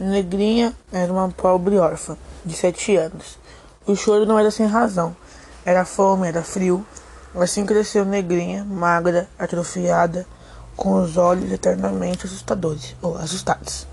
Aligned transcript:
Negrinha 0.00 0.74
era 0.90 1.12
uma 1.12 1.28
pobre 1.28 1.76
órfã, 1.78 2.16
de 2.42 2.56
sete 2.56 2.96
anos. 2.96 3.38
O 3.86 3.94
choro 3.94 4.24
não 4.24 4.38
era 4.38 4.50
sem 4.50 4.66
razão. 4.66 5.14
Era 5.64 5.84
fome, 5.84 6.26
era 6.26 6.42
frio. 6.42 6.84
Assim 7.34 7.66
cresceu 7.66 8.04
Negrinha, 8.04 8.64
magra, 8.64 9.28
atrofiada, 9.38 10.26
com 10.74 11.02
os 11.02 11.18
olhos 11.18 11.52
eternamente 11.52 12.26
assustadores, 12.26 12.96
ou 13.02 13.18
assustados. 13.18 13.86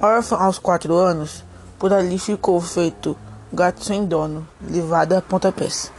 Órfã 0.00 0.36
aos 0.36 0.58
quatro 0.58 0.94
anos, 0.96 1.44
por 1.78 1.92
ali 1.92 2.18
ficou 2.18 2.58
feito 2.60 3.14
gato 3.52 3.84
sem 3.84 4.06
dono, 4.06 4.48
levada 4.60 5.18
a 5.18 5.22
pontapés. 5.22 5.92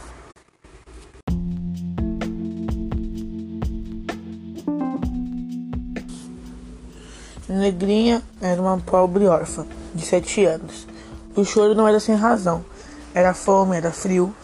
Negrinha 7.48 8.22
era 8.42 8.60
uma 8.60 8.78
pobre 8.78 9.26
órfã, 9.26 9.64
de 9.94 10.04
sete 10.04 10.44
anos. 10.44 10.86
O 11.34 11.44
choro 11.44 11.74
não 11.74 11.88
era 11.88 11.98
sem 11.98 12.14
razão. 12.14 12.62
Era 13.14 13.32
fome, 13.32 13.76
era 13.76 13.90
frio. 13.90 14.34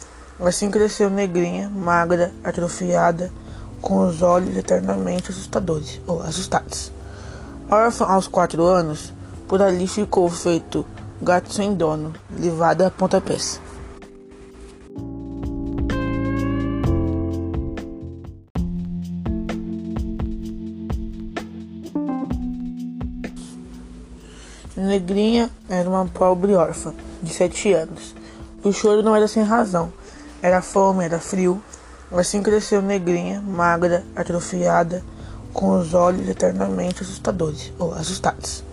Assim 0.40 0.70
cresceu 0.70 1.10
Negrinha, 1.10 1.68
magra, 1.68 2.32
atrofiada, 2.42 3.30
com 3.82 4.06
os 4.06 4.22
olhos 4.22 4.56
eternamente 4.56 5.30
assustadores, 5.30 6.00
ou 6.06 6.22
assustados. 6.22 6.90
Órfã 7.70 8.06
aos 8.06 8.26
quatro 8.26 8.64
anos, 8.64 9.12
por 9.46 9.60
ali 9.60 9.86
ficou 9.86 10.28
feito 10.30 10.86
gato 11.20 11.52
sem 11.52 11.74
dono, 11.74 12.14
levada 12.38 12.86
a 12.86 12.90
pontapés. 12.90 13.60
Negrinha 24.76 25.50
era 25.68 25.88
uma 25.88 26.04
pobre 26.04 26.54
órfã, 26.54 26.92
de 27.22 27.32
sete 27.32 27.72
anos. 27.72 28.12
O 28.62 28.72
choro 28.72 29.02
não 29.02 29.14
era 29.14 29.28
sem 29.28 29.44
razão. 29.44 29.92
Era 30.42 30.60
fome, 30.60 31.04
era 31.04 31.20
frio. 31.20 31.62
Assim 32.10 32.42
cresceu 32.42 32.82
Negrinha, 32.82 33.40
magra, 33.40 34.04
atrofiada, 34.16 35.02
com 35.52 35.78
os 35.78 35.94
olhos 35.94 36.28
eternamente 36.28 37.02
assustadores, 37.02 37.72
ou 37.78 37.94
assustados. 37.94 38.64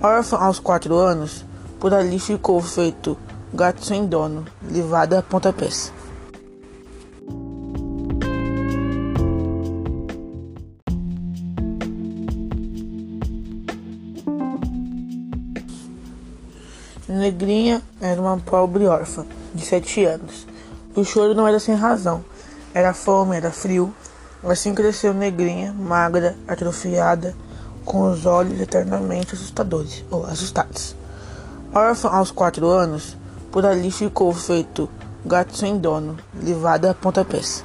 Órfã 0.00 0.36
aos 0.36 0.60
quatro 0.60 0.94
anos, 0.96 1.44
por 1.80 1.92
ali 1.92 2.20
ficou 2.20 2.60
feito 2.60 3.18
gato 3.52 3.84
sem 3.84 4.06
dono, 4.06 4.44
levada 4.70 5.18
a 5.18 5.22
pontapés. 5.22 5.92
Negrinha 17.08 17.82
era 18.00 18.18
uma 18.18 18.38
pobre 18.38 18.86
órfã, 18.86 19.26
de 19.54 19.64
sete 19.64 20.04
anos. 20.04 20.46
O 20.96 21.04
choro 21.04 21.34
não 21.34 21.46
era 21.46 21.60
sem 21.60 21.74
razão. 21.74 22.24
Era 22.72 22.94
fome, 22.94 23.36
era 23.36 23.50
frio. 23.50 23.94
Assim 24.42 24.74
cresceu 24.74 25.12
Negrinha, 25.12 25.72
magra, 25.72 26.34
atrofiada, 26.48 27.34
com 27.84 28.10
os 28.10 28.24
olhos 28.24 28.58
eternamente 28.58 29.34
assustadores, 29.34 30.02
ou 30.10 30.24
assustados. 30.24 30.96
Órfã 31.74 32.08
aos 32.08 32.30
quatro 32.30 32.68
anos, 32.68 33.16
por 33.52 33.66
ali 33.66 33.90
ficou 33.90 34.32
feito 34.32 34.88
gato 35.26 35.56
sem 35.56 35.76
dono, 35.76 36.16
levada 36.42 36.90
a 36.90 36.94
pontapés. 36.94 37.64